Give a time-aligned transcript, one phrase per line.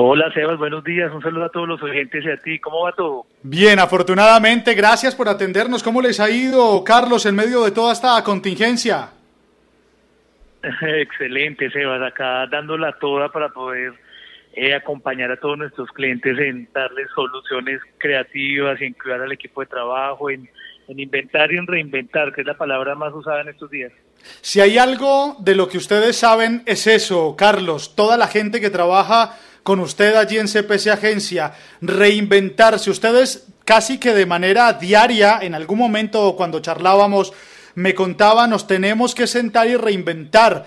[0.00, 2.92] Hola Sebas, buenos días, un saludo a todos los oyentes y a ti, ¿cómo va
[2.92, 3.26] todo?
[3.42, 5.82] Bien, afortunadamente, gracias por atendernos.
[5.82, 9.08] ¿Cómo les ha ido, Carlos, en medio de toda esta contingencia?
[10.82, 13.92] Excelente, Sebas, acá dándola toda para poder
[14.52, 19.66] eh, acompañar a todos nuestros clientes en darles soluciones creativas, en cuidar al equipo de
[19.66, 20.48] trabajo, en,
[20.86, 23.90] en inventar y en reinventar, que es la palabra más usada en estos días.
[24.42, 28.70] Si hay algo de lo que ustedes saben es eso, Carlos, toda la gente que
[28.70, 32.90] trabaja con usted allí en CPC Agencia, reinventarse.
[32.90, 37.32] Ustedes casi que de manera diaria, en algún momento cuando charlábamos,
[37.74, 40.66] me contaban, nos tenemos que sentar y reinventar.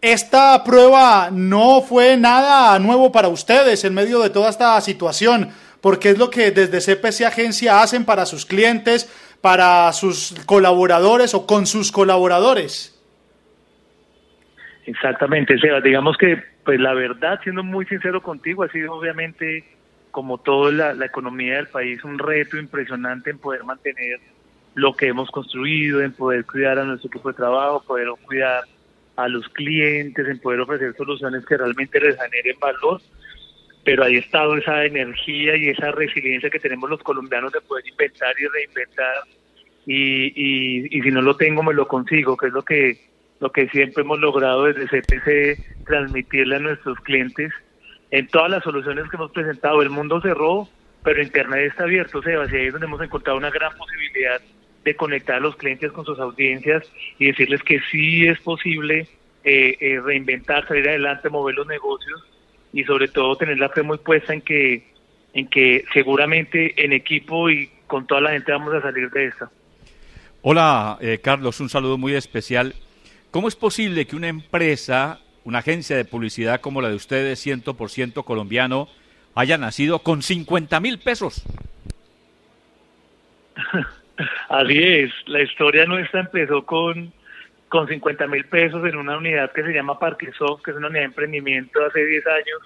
[0.00, 5.50] Esta prueba no fue nada nuevo para ustedes en medio de toda esta situación,
[5.80, 9.08] porque es lo que desde CPC Agencia hacen para sus clientes,
[9.40, 13.00] para sus colaboradores o con sus colaboradores.
[14.86, 15.80] Exactamente, Seba.
[15.80, 19.64] Digamos que, pues la verdad, siendo muy sincero contigo, ha sido obviamente,
[20.10, 24.20] como toda la, la economía del país, un reto impresionante en poder mantener
[24.74, 28.62] lo que hemos construido, en poder cuidar a nuestro equipo de trabajo, poder cuidar
[29.16, 33.00] a los clientes, en poder ofrecer soluciones que realmente les generen valor.
[33.84, 37.86] Pero ahí ha estado esa energía y esa resiliencia que tenemos los colombianos de poder
[37.88, 39.16] inventar y reinventar.
[39.84, 43.11] Y, y, y si no lo tengo, me lo consigo, que es lo que
[43.42, 47.52] lo que siempre hemos logrado desde CPC transmitirle a nuestros clientes
[48.12, 49.82] en todas las soluciones que hemos presentado.
[49.82, 50.68] El mundo cerró,
[51.02, 54.40] pero Internet está abierto, Sebas, y ahí es donde hemos encontrado una gran posibilidad
[54.84, 56.84] de conectar a los clientes con sus audiencias
[57.18, 59.08] y decirles que sí es posible
[59.42, 62.22] eh, eh, reinventar, salir adelante, mover los negocios
[62.72, 64.86] y sobre todo tener la fe muy puesta en que,
[65.34, 69.50] en que seguramente en equipo y con toda la gente vamos a salir de esta.
[70.42, 72.72] Hola, eh, Carlos, un saludo muy especial.
[73.32, 78.24] ¿Cómo es posible que una empresa, una agencia de publicidad como la de ustedes, 100%
[78.24, 78.88] colombiano,
[79.34, 81.42] haya nacido con 50 mil pesos?
[84.50, 87.10] Así es, la historia nuestra empezó con,
[87.70, 91.00] con 50 mil pesos en una unidad que se llama Parquesoft, que es una unidad
[91.00, 92.60] de emprendimiento hace 10 años,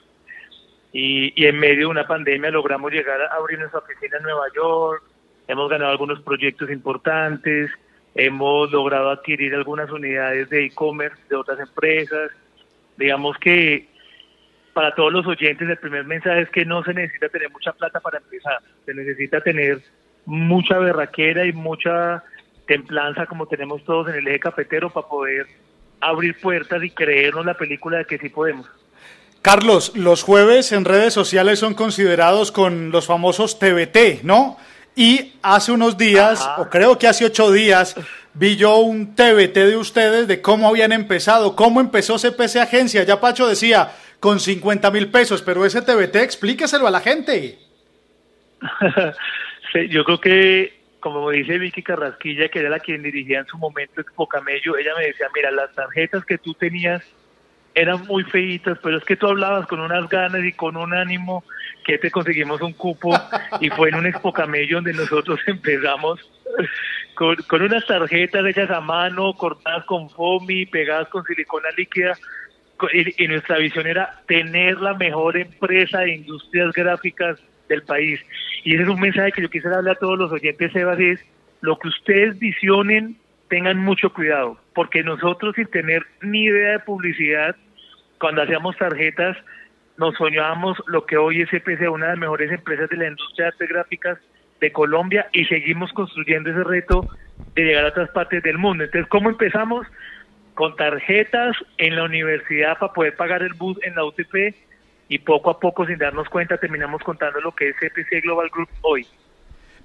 [0.92, 4.46] y, y en medio de una pandemia logramos llegar a abrir nuestra oficina en Nueva
[4.52, 5.04] York,
[5.46, 7.70] hemos ganado algunos proyectos importantes,
[8.16, 12.30] hemos logrado adquirir algunas unidades de e-commerce de otras empresas.
[12.96, 13.88] Digamos que
[14.72, 18.00] para todos los oyentes el primer mensaje es que no se necesita tener mucha plata
[18.00, 19.80] para empezar, se necesita tener
[20.24, 22.24] mucha berraquera y mucha
[22.66, 25.46] templanza como tenemos todos en el eje cafetero para poder
[26.00, 28.66] abrir puertas y creernos la película de que sí podemos.
[29.42, 34.56] Carlos, los jueves en redes sociales son considerados con los famosos TBT, ¿no?
[34.98, 37.94] Y hace unos días, o creo que hace ocho días,
[38.32, 43.02] vi yo un TBT de ustedes de cómo habían empezado, cómo empezó CPC Agencia.
[43.02, 47.58] Ya Pacho decía, con 50 mil pesos, pero ese TBT explíqueselo a la gente.
[49.74, 53.58] sí, yo creo que, como dice Vicky Carrasquilla, que era la quien dirigía en su
[53.58, 57.04] momento Expo Camello, ella me decía, mira, las tarjetas que tú tenías
[57.76, 61.44] eran muy feitas, pero es que tú hablabas con unas ganas y con un ánimo
[61.84, 63.14] que te conseguimos un cupo
[63.60, 66.18] y fue en un Expo Camello donde nosotros empezamos
[67.14, 72.14] con, con unas tarjetas hechas a mano, cortadas con foamy, pegadas con silicona líquida,
[72.92, 77.38] y, y, nuestra visión era tener la mejor empresa de industrias gráficas
[77.68, 78.20] del país.
[78.64, 81.20] Y ese es un mensaje que yo quisiera darle a todos los oyentes, Sebas, es
[81.60, 83.16] lo que ustedes visionen,
[83.48, 87.56] tengan mucho cuidado, porque nosotros sin tener ni idea de publicidad,
[88.18, 89.36] cuando hacíamos tarjetas,
[89.96, 93.46] nos soñábamos lo que hoy es EPC, una de las mejores empresas de la industria
[93.46, 94.18] de artes gráficas
[94.60, 97.08] de Colombia, y seguimos construyendo ese reto
[97.54, 98.84] de llegar a otras partes del mundo.
[98.84, 99.86] Entonces, ¿cómo empezamos?
[100.54, 104.54] Con tarjetas en la universidad para poder pagar el bus en la UTP
[105.08, 108.68] y poco a poco, sin darnos cuenta, terminamos contando lo que es EPC Global Group
[108.82, 109.06] hoy.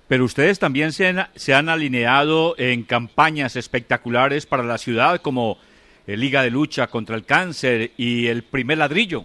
[0.07, 5.57] Pero ustedes también se han, se han alineado en campañas espectaculares para la ciudad, como
[6.07, 9.23] Liga de Lucha contra el Cáncer y el primer ladrillo.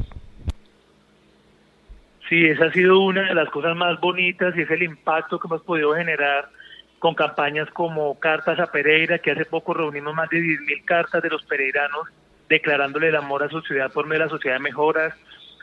[2.28, 5.46] Sí, esa ha sido una de las cosas más bonitas y es el impacto que
[5.46, 6.48] hemos podido generar
[6.98, 11.30] con campañas como Cartas a Pereira, que hace poco reunimos más de 10.000 cartas de
[11.30, 12.08] los pereiranos
[12.48, 15.14] declarándole el amor a su ciudad por medio de la Sociedad de Mejoras,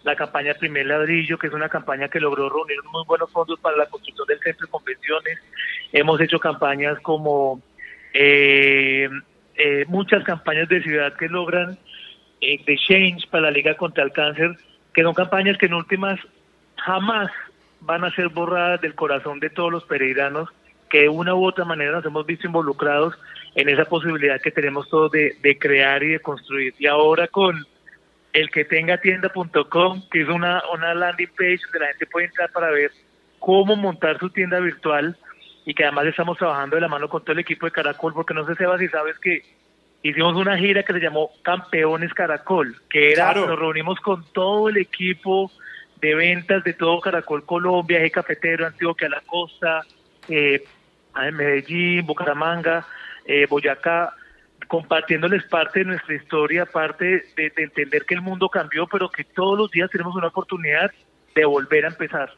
[0.04, 3.78] la campaña Primer Ladrillo, que es una campaña que logró reunir muy buenos fondos para
[3.78, 5.40] la construcción del centro de convenciones.
[5.94, 7.62] Hemos hecho campañas como
[8.14, 9.10] eh,
[9.56, 11.78] eh, muchas campañas de ciudad que logran
[12.42, 14.56] eh, de Change para la Liga contra el Cáncer,
[14.94, 16.20] que son campañas que en últimas
[16.78, 17.32] jamás
[17.82, 20.50] van a ser borradas del corazón de todos los pereiranos
[20.90, 23.16] que de una u otra manera nos hemos visto involucrados
[23.56, 26.76] en esa posibilidad que tenemos todos de, de crear y de construir.
[26.78, 27.66] Y ahora con,
[28.34, 32.52] el que tenga tienda.com, que es una, una landing page donde la gente puede entrar
[32.52, 32.92] para ver
[33.40, 35.16] cómo montar su tienda virtual
[35.66, 38.34] y que además estamos trabajando de la mano con todo el equipo de Caracol, porque
[38.34, 39.44] no sé, Sebas, si sabes que
[40.02, 44.78] hicimos una gira que se llamó Campeones Caracol, que era, nos reunimos con todo el
[44.78, 45.52] equipo
[46.02, 49.82] de ventas de todo Caracol Colombia, Eje Cafetero, Antioquia, La Costa,
[50.28, 50.64] eh,
[51.32, 52.86] Medellín, Bucaramanga,
[53.26, 54.14] eh, Boyacá,
[54.68, 59.58] compartiéndoles parte de nuestra historia, parte de entender que el mundo cambió, pero que todos
[59.58, 60.92] los días tenemos una oportunidad
[61.36, 62.34] de volver a empezar.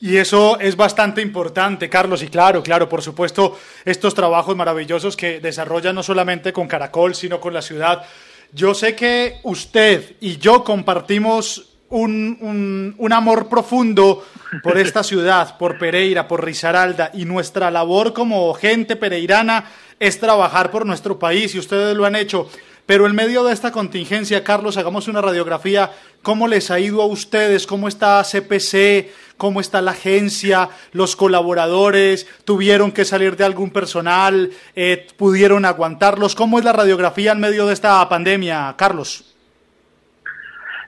[0.00, 2.22] Y eso es bastante importante, Carlos.
[2.22, 7.38] Y claro, claro, por supuesto, estos trabajos maravillosos que desarrollan no solamente con Caracol, sino
[7.38, 8.04] con la ciudad.
[8.52, 14.24] Yo sé que usted y yo compartimos un, un, amor profundo
[14.62, 20.70] por esta ciudad, por Pereira, por Risaralda, y nuestra labor como gente pereirana es trabajar
[20.70, 22.48] por nuestro país, y ustedes lo han hecho.
[22.90, 25.92] Pero en medio de esta contingencia, Carlos, hagamos una radiografía.
[26.22, 27.64] ¿Cómo les ha ido a ustedes?
[27.64, 29.36] ¿Cómo está CPC?
[29.36, 30.70] ¿Cómo está la agencia?
[30.92, 32.26] ¿Los colaboradores?
[32.44, 34.50] ¿Tuvieron que salir de algún personal?
[34.74, 36.34] Eh, ¿Pudieron aguantarlos?
[36.34, 39.36] ¿Cómo es la radiografía en medio de esta pandemia, Carlos?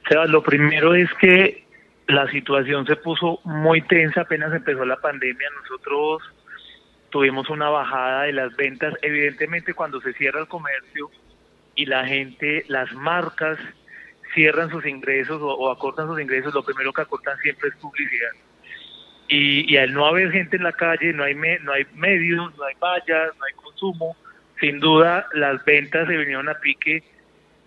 [0.09, 1.65] Sebas, lo primero es que
[2.09, 5.49] la situación se puso muy tensa apenas empezó la pandemia.
[5.63, 6.21] Nosotros
[7.11, 8.93] tuvimos una bajada de las ventas.
[9.03, 11.09] Evidentemente, cuando se cierra el comercio,
[11.75, 13.59] y la gente, las marcas
[14.35, 18.31] cierran sus ingresos o, acortan sus ingresos, lo primero que acortan siempre es publicidad.
[19.29, 22.75] Y, al no haber gente en la calle, no hay, no hay medios, no hay
[22.79, 24.17] vallas, no hay consumo,
[24.61, 27.03] sin duda las ventas se vinieron a pique,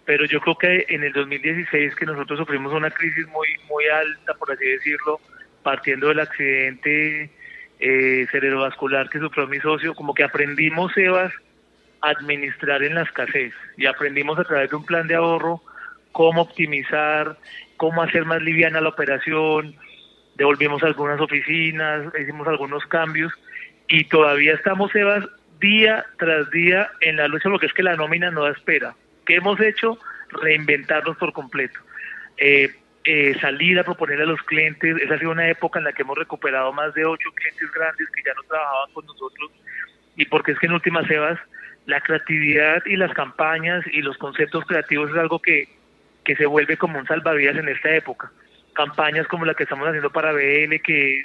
[0.06, 4.36] pero yo creo que en el 2016 que nosotros sufrimos una crisis muy, muy alta,
[4.36, 5.20] por así decirlo,
[5.64, 7.32] partiendo del accidente
[7.80, 11.34] eh, cerebrovascular que sufrió mi socio, como que aprendimos, Sebas,
[12.10, 15.62] administrar en la escasez y aprendimos a través de un plan de ahorro
[16.12, 17.38] cómo optimizar,
[17.78, 19.76] cómo hacer más liviana la operación,
[20.36, 23.34] devolvimos algunas oficinas, hicimos algunos cambios
[23.88, 25.26] y todavía estamos, Evas,
[25.60, 28.96] día tras día en la lucha porque es que la nómina no da espera.
[29.26, 29.98] ¿Qué hemos hecho?
[30.30, 31.80] Reinventarnos por completo.
[32.38, 32.74] Eh,
[33.04, 36.02] eh, salir a proponerle a los clientes, esa ha sido una época en la que
[36.02, 39.52] hemos recuperado más de ocho clientes grandes que ya no trabajaban con nosotros
[40.16, 41.40] y porque es que en últimas Evas
[41.86, 45.70] la creatividad y las campañas y los conceptos creativos es algo que,
[46.24, 48.32] que se vuelve como un salvavidas en esta época.
[48.74, 51.24] Campañas como la que estamos haciendo para BL, que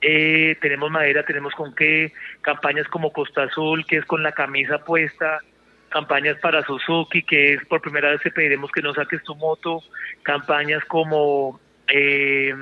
[0.00, 4.84] eh, tenemos madera, tenemos con qué, campañas como Costa Azul, que es con la camisa
[4.84, 5.40] puesta,
[5.88, 9.82] campañas para Suzuki, que es por primera vez que pediremos que no saques tu moto,
[10.22, 12.54] campañas como eh,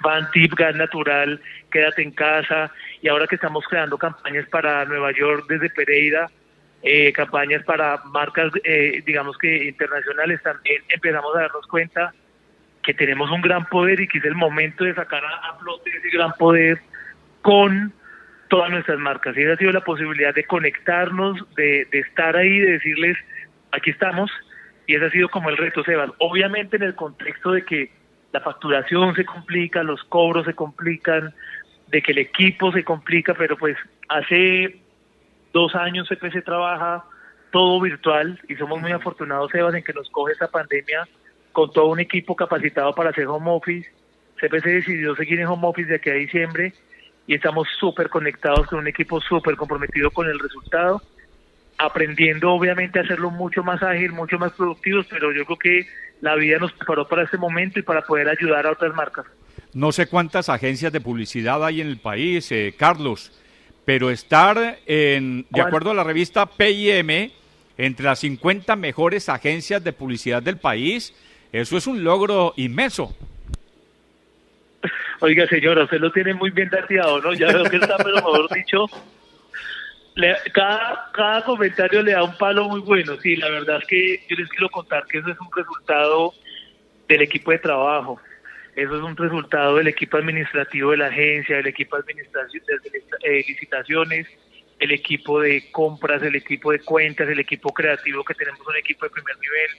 [0.00, 1.40] Van Tip, Gas Natural,
[1.74, 2.70] Quédate en Casa,
[3.02, 6.30] y ahora que estamos creando campañas para Nueva York desde Pereira,
[6.84, 12.14] eh, campañas para marcas, eh, digamos que internacionales, también empezamos a darnos cuenta
[12.80, 16.10] que tenemos un gran poder y que es el momento de sacar a, flote ese
[16.10, 16.78] gran poder
[17.42, 17.92] con
[18.48, 19.36] todas nuestras marcas.
[19.36, 23.18] Y esa ha sido la posibilidad de conectarnos, de, de estar ahí, de decirles,
[23.72, 24.30] aquí estamos,
[24.86, 26.12] y ese ha sido como el reto, Sebas.
[26.18, 27.90] Obviamente en el contexto de que
[28.34, 31.32] la facturación se complica, los cobros se complican,
[31.88, 33.76] de que el equipo se complica, pero pues
[34.08, 34.80] hace
[35.52, 37.04] dos años CPC trabaja
[37.50, 41.06] todo virtual y somos muy afortunados, Sebas, en que nos coge esta pandemia
[41.52, 43.88] con todo un equipo capacitado para hacer home office.
[44.40, 46.72] CPC decidió seguir en home office de aquí a diciembre
[47.26, 51.00] y estamos súper conectados con un equipo súper comprometido con el resultado,
[51.78, 55.86] aprendiendo obviamente a hacerlo mucho más ágil, mucho más productivos, pero yo creo que
[56.20, 59.26] la vida nos preparó para este momento y para poder ayudar a otras marcas.
[59.72, 63.32] No sé cuántas agencias de publicidad hay en el país, eh, Carlos,
[63.84, 67.30] pero estar, en, de acuerdo a la revista PIM,
[67.76, 71.14] entre las 50 mejores agencias de publicidad del país,
[71.52, 73.14] eso es un logro inmenso.
[75.20, 77.34] Oiga, señora, usted lo tiene muy bien dateado, ¿no?
[77.34, 78.86] Ya veo que está, pero mejor dicho,
[80.52, 83.16] cada, cada comentario le da un palo muy bueno.
[83.20, 86.32] Sí, la verdad es que yo les quiero contar que eso es un resultado
[87.08, 88.20] del equipo de trabajo.
[88.76, 92.04] Eso es un resultado del equipo administrativo de la agencia, del equipo de
[93.22, 94.26] eh, licitaciones,
[94.80, 99.06] el equipo de compras, el equipo de cuentas, el equipo creativo, que tenemos un equipo
[99.06, 99.70] de primer nivel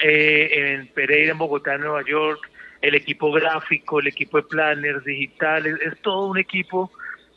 [0.00, 2.50] eh, en Pereira, en Bogotá, Nueva York,
[2.82, 6.92] el equipo gráfico, el equipo de planners digitales, es todo un equipo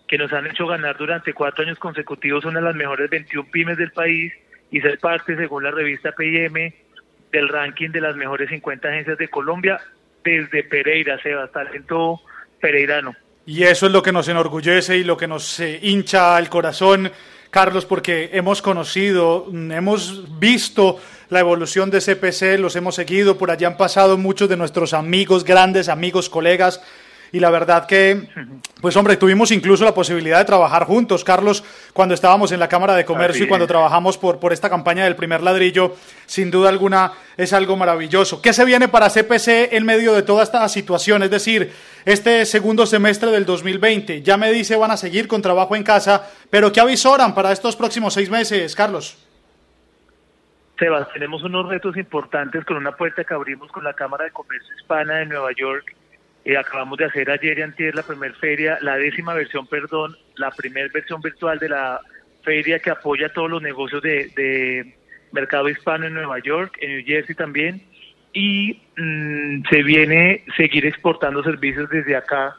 [0.07, 3.77] que nos han hecho ganar durante cuatro años consecutivos una de las mejores 21 pymes
[3.77, 4.33] del país
[4.69, 6.74] y ser parte, según la revista PIM,
[7.31, 9.79] del ranking de las mejores 50 agencias de Colombia
[10.23, 12.21] desde Pereira, Sebas, talento
[12.59, 13.15] pereirano.
[13.45, 17.11] Y eso es lo que nos enorgullece y lo que nos eh, hincha el corazón.
[17.49, 20.99] Carlos, porque hemos conocido, hemos visto
[21.29, 25.43] la evolución de CPC, los hemos seguido, por allá han pasado muchos de nuestros amigos,
[25.43, 26.81] grandes amigos, colegas,
[27.31, 28.27] y la verdad que,
[28.81, 32.93] pues hombre, tuvimos incluso la posibilidad de trabajar juntos, Carlos, cuando estábamos en la Cámara
[32.95, 35.95] de Comercio y cuando trabajamos por, por esta campaña del primer ladrillo,
[36.25, 38.41] sin duda alguna es algo maravilloso.
[38.41, 41.23] ¿Qué se viene para CPC en medio de toda esta situación?
[41.23, 41.71] Es decir,
[42.03, 46.29] este segundo semestre del 2020, ya me dice van a seguir con trabajo en casa,
[46.50, 49.17] pero ¿qué avisoran para estos próximos seis meses, Carlos?
[50.77, 54.75] Sebas, tenemos unos retos importantes con una puerta que abrimos con la Cámara de Comercio
[54.75, 55.95] Hispana de Nueva York
[56.43, 60.51] eh, acabamos de hacer ayer y antier la primera feria, la décima versión, perdón, la
[60.51, 62.01] primera versión virtual de la
[62.43, 64.95] feria que apoya todos los negocios de,
[65.31, 67.81] mercado hispano en Nueva York, en New Jersey también,
[68.33, 72.57] y mm, se viene seguir exportando servicios desde acá.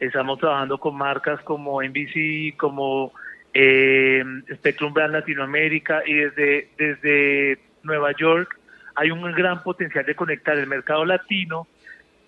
[0.00, 3.12] Estamos trabajando con marcas como NBC, como
[3.52, 8.58] eh, Spectrum Brand Latinoamérica y desde, desde Nueva York
[8.96, 11.68] hay un gran potencial de conectar el mercado latino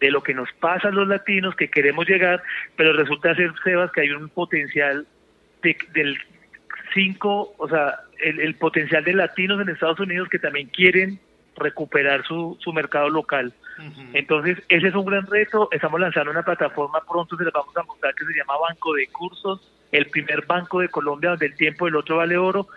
[0.00, 2.42] de lo que nos pasa a los latinos, que queremos llegar,
[2.76, 5.06] pero resulta ser, Sebas, que hay un potencial
[5.62, 6.18] del
[6.94, 11.20] 5, o sea, el, potencial de latinos en Estados Unidos que también quieren
[11.56, 13.52] recuperar su, su mercado local.
[14.12, 15.68] Entonces, ese es un gran reto.
[15.70, 19.06] Estamos lanzando una plataforma, pronto se les vamos a mostrar, que se llama Banco de
[19.08, 22.68] Cursos, el primer banco de Colombia donde el tiempo del otro vale oro.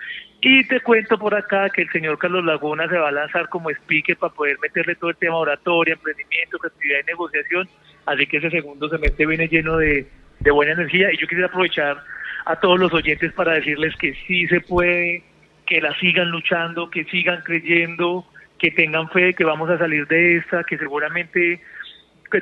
[0.44, 3.70] Y te cuento por acá que el señor Carlos Laguna se va a lanzar como
[3.70, 7.70] speaker para poder meterle todo el tema oratoria, emprendimiento, creatividad y negociación.
[8.08, 10.08] Así que ese segundo semestre viene lleno de,
[10.40, 11.14] de buena energía.
[11.14, 12.04] Y yo quisiera aprovechar
[12.46, 15.24] a todos los oyentes para decirles que sí se puede,
[15.68, 18.26] que la sigan luchando, que sigan creyendo,
[18.58, 21.62] que tengan fe que vamos a salir de esta, que seguramente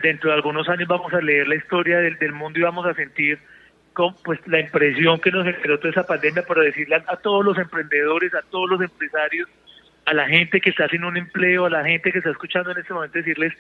[0.02, 2.94] dentro de algunos años vamos a leer la historia del, del mundo y vamos a
[2.94, 3.40] sentir
[4.24, 8.34] pues la impresión que nos generó toda esa pandemia, para decirle a, todos los emprendedores,
[8.34, 9.50] a todos los empresarios,
[10.06, 12.78] a la gente que está haciendo un empleo, a la gente que está escuchando en
[12.78, 13.54] este momento, decirles,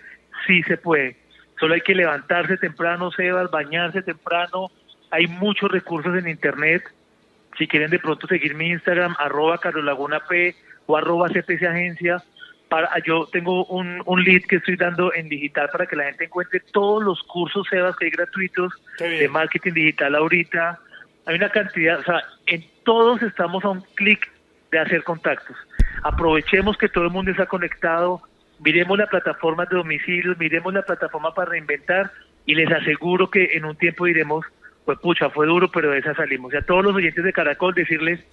[0.48, 1.17] sí se puede.
[1.60, 4.72] Solo hay que levantarse temprano, Sebas, bañarse temprano.
[5.12, 6.84] Hay muchos recursos en Internet.
[7.58, 9.60] Si quieren de pronto seguir mi Instagram, arroba
[10.86, 12.24] o arroba CPC Agencia,
[12.69, 16.25] para, yo tengo un, un lead que estoy dando en digital para que la gente
[16.25, 20.79] encuentre todos los cursos Sebas que hay gratuitos de marketing digital ahorita.
[21.25, 24.31] Hay una cantidad, o sea, en todos estamos a un clic
[24.71, 25.57] de hacer contactos.
[26.03, 28.21] Aprovechemos que todo el mundo está conectado,
[28.59, 32.11] miremos la plataforma de domicilios, miremos la plataforma para reinventar
[32.45, 34.45] y les aseguro que en un tiempo diremos,
[34.85, 36.53] pues pucha, fue duro, pero de esa salimos.
[36.53, 38.23] Y a todos los oyentes de Caracol decirles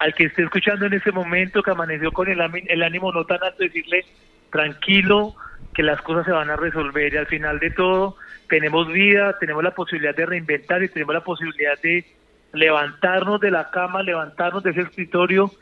[0.00, 3.42] al que esté escuchando en ese momento que amaneció con el, el ánimo no tan
[3.42, 4.06] alto, decirle
[4.50, 5.36] tranquilo,
[5.74, 8.16] que las cosas se van a resolver y al final de todo
[8.48, 12.06] tenemos vida, tenemos la posibilidad de reinventar y tenemos la posibilidad de
[12.54, 15.52] levantarnos de la cama, levantarnos de ese escritorio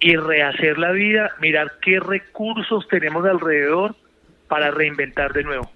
[0.00, 3.94] y rehacer la vida, mirar qué recursos tenemos alrededor
[4.48, 5.70] para reinventar de nuevo.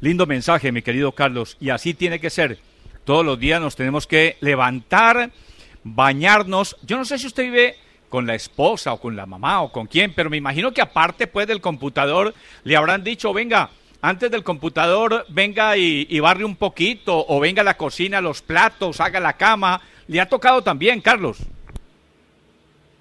[0.00, 2.58] Lindo mensaje, mi querido Carlos, y así tiene que ser.
[3.04, 5.30] Todos los días nos tenemos que levantar
[5.94, 6.76] bañarnos.
[6.82, 7.76] Yo no sé si usted vive
[8.08, 11.26] con la esposa o con la mamá o con quién, pero me imagino que aparte
[11.26, 17.24] pues del computador le habrán dicho, venga, antes del computador venga y, barre un poquito
[17.28, 19.80] o venga a la cocina, los platos, haga la cama.
[20.06, 21.38] ¿Le ha tocado también, Carlos?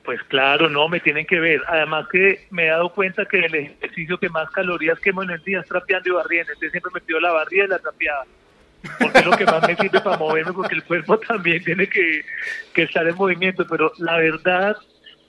[0.03, 1.61] Pues claro, no, me tienen que ver.
[1.67, 5.43] Además que me he dado cuenta que el ejercicio que más calorías quemo en el
[5.43, 6.53] día es trapeando y barriendo.
[6.53, 8.25] Entonces siempre me pido la barrida y la trapeada
[8.99, 12.23] porque es lo que más me sirve para moverme, porque el cuerpo también tiene que,
[12.75, 13.65] estar en movimiento.
[13.67, 14.77] Pero la verdad,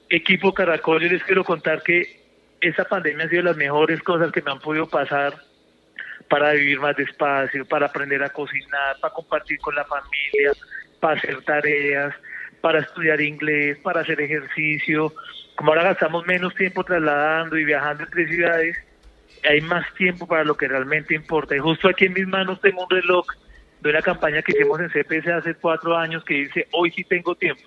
[0.09, 2.21] equipo Caracol, yo les quiero contar que
[2.61, 5.35] esa pandemia ha sido las mejores cosas que me han podido pasar
[6.29, 10.53] para vivir más despacio, para aprender a cocinar, para compartir con la familia,
[11.01, 12.15] para hacer tareas,
[12.61, 15.13] para estudiar inglés, para hacer ejercicio.
[15.55, 18.77] Como ahora gastamos menos tiempo trasladando y viajando entre ciudades,
[19.45, 21.57] hay más tiempo para lo que realmente importa.
[21.57, 23.27] Y justo aquí en mis manos tengo un reloj
[23.81, 27.35] de una campaña que hicimos en CPS hace cuatro años que dice, hoy sí tengo
[27.35, 27.63] tiempo.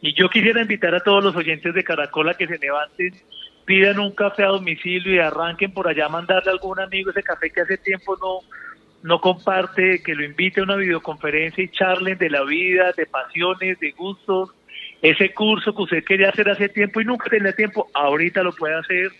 [0.00, 3.14] Y yo quisiera invitar a todos los oyentes de Caracol a que se levanten,
[3.64, 7.22] pidan un café a domicilio y arranquen por allá a mandarle a algún amigo ese
[7.22, 8.40] café que hace tiempo no,
[9.02, 13.78] no comparte, que lo invite a una videoconferencia y charlen de la vida, de pasiones,
[13.78, 14.50] de gustos.
[15.02, 18.74] Ese curso que usted quería hacer hace tiempo y nunca tenía tiempo, ahorita lo puede
[18.74, 19.12] hacer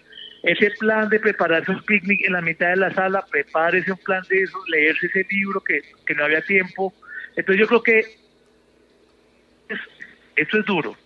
[0.42, 4.22] ese plan de prepararse un picnic en la mitad de la sala, prepárese un plan
[4.28, 5.82] de eso, leerse ese libro que,
[6.14, 6.92] no había tiempo.
[7.36, 8.04] Entonces yo creo que
[10.36, 10.96] esto es duro.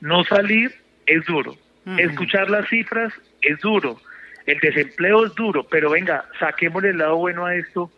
[0.00, 0.72] No salir
[1.06, 1.56] es duro.
[1.96, 3.98] Escuchar las cifras es duro.
[4.46, 7.90] El desempleo es duro, pero venga, saquémosle el lado bueno a esto.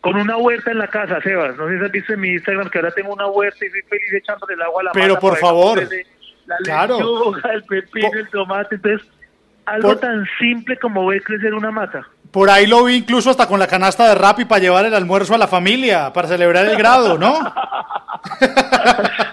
[0.00, 1.56] con una huerta en la casa, Sebas.
[1.56, 3.82] No sé si has visto en mi Instagram que ahora tengo una huerta y soy
[3.82, 5.82] feliz echándole el agua a la Pero por favor,
[6.46, 7.34] la claro.
[7.52, 8.76] el pepino, el tomate.
[8.76, 9.06] Entonces,
[9.70, 12.06] algo tan simple como ver crecer una mata.
[12.30, 14.94] Por ahí lo vi incluso hasta con la canasta de rap y para llevar el
[14.94, 17.38] almuerzo a la familia, para celebrar el grado, ¿no?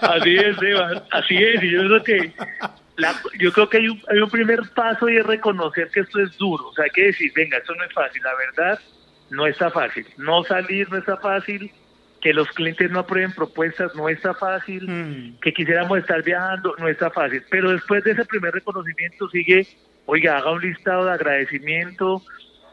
[0.02, 1.62] así es, Sebas, así es.
[1.62, 2.34] Y yo creo que
[3.38, 6.38] yo creo que hay un, hay un primer paso y es reconocer que esto es
[6.38, 6.70] duro.
[6.70, 8.22] O sea, hay que decir, venga, esto no es fácil.
[8.24, 8.80] La verdad,
[9.30, 10.06] no está fácil.
[10.18, 11.72] No salir no está fácil.
[12.26, 14.88] Que los clientes no aprueben propuestas no está fácil.
[14.90, 15.40] Mm.
[15.42, 17.44] Que quisiéramos estar viajando no está fácil.
[17.52, 19.68] Pero después de ese primer reconocimiento sigue,
[20.08, 22.24] oiga, haga un listado de agradecimiento,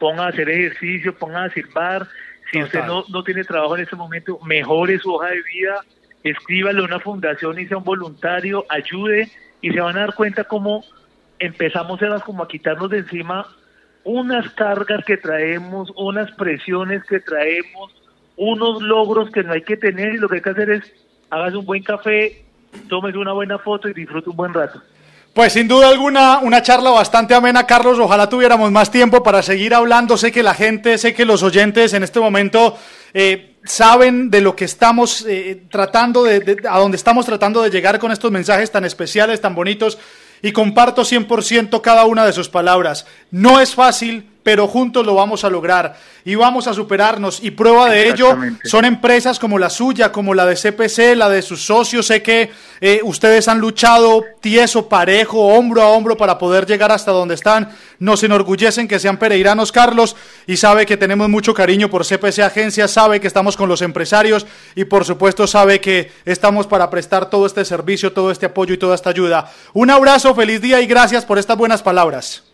[0.00, 2.08] ponga a hacer ejercicio, ponga a silbar.
[2.50, 5.84] Si usted no, no tiene trabajo en ese momento, mejore su hoja de vida,
[6.24, 9.30] escríbale a una fundación y sea un voluntario, ayude
[9.60, 10.82] y se van a dar cuenta cómo
[11.38, 13.46] empezamos como a quitarnos de encima
[14.04, 17.92] unas cargas que traemos, unas presiones que traemos,
[18.36, 20.92] unos logros que no hay que tener y lo que hay que hacer es
[21.30, 22.44] hagas un buen café,
[22.88, 24.80] tomes una buena foto y disfrute un buen rato.
[25.34, 27.98] Pues sin duda alguna, una charla bastante amena, Carlos.
[27.98, 30.18] Ojalá tuviéramos más tiempo para seguir hablando.
[30.18, 32.76] Sé que la gente, sé que los oyentes en este momento
[33.14, 37.98] eh, saben de lo que estamos eh, tratando, de, a dónde estamos tratando de llegar
[37.98, 39.98] con estos mensajes tan especiales, tan bonitos.
[40.42, 43.06] Y comparto 100% cada una de sus palabras.
[43.30, 47.42] No es fácil, pero juntos lo vamos a lograr y vamos a superarnos.
[47.42, 51.42] Y prueba de ello son empresas como la suya, como la de CPC, la de
[51.42, 52.06] sus socios.
[52.06, 57.12] Sé que eh, ustedes han luchado tieso, parejo, hombro a hombro para poder llegar hasta
[57.12, 57.70] donde están.
[57.98, 62.88] Nos enorgullecen que sean pereiranos, Carlos, y sabe que tenemos mucho cariño por CPC Agencia,
[62.88, 67.46] sabe que estamos con los empresarios y por supuesto sabe que estamos para prestar todo
[67.46, 69.50] este servicio, todo este apoyo y toda esta ayuda.
[69.72, 72.51] Un abrazo, feliz día y gracias por estas buenas palabras.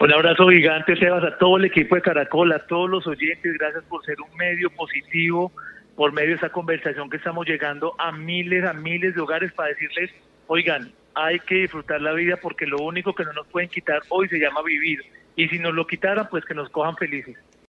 [0.00, 3.52] Un abrazo gigante, Sebas, a todo el equipo de Caracol, a todos los oyentes.
[3.58, 5.52] Gracias por ser un medio positivo,
[5.94, 9.68] por medio de esa conversación que estamos llegando a miles, a miles de hogares para
[9.68, 10.10] decirles,
[10.46, 14.26] oigan, hay que disfrutar la vida porque lo único que no nos pueden quitar hoy
[14.28, 15.00] se llama vivir.
[15.36, 17.36] Y si nos lo quitaran, pues que nos cojan felices.